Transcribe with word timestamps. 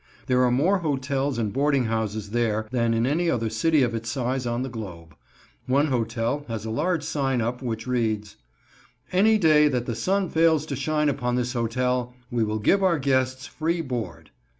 There 0.25 0.41
are 0.41 0.49
more 0.51 0.79
hotels 0.79 1.37
and 1.37 1.53
boarding 1.53 1.85
houses 1.85 2.31
there 2.31 2.67
than 2.71 2.95
in 2.95 3.05
any 3.05 3.29
other 3.29 3.51
city 3.51 3.83
of 3.83 3.93
its 3.93 4.09
size 4.09 4.47
on 4.47 4.63
the 4.63 4.67
globe. 4.67 5.13
One 5.67 5.89
hotel 5.89 6.43
has 6.47 6.65
a 6.65 6.71
large 6.71 7.03
sign 7.03 7.39
up 7.39 7.61
which 7.61 7.85
reads: 7.85 8.35
"Any 9.11 9.37
Day 9.37 9.67
that 9.67 9.85
the 9.85 9.93
Sun 9.95 10.29
Fails 10.31 10.65
to 10.65 10.75
Shine 10.75 11.07
Upon 11.07 11.35
this 11.35 11.53
Hotel, 11.53 12.15
we 12.31 12.43
will 12.43 12.57
Give 12.57 12.81
Our 12.83 12.97
Guests 12.97 13.45
Free 13.45 13.81
Board." 13.81 14.31